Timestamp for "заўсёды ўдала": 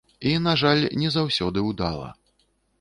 1.17-2.09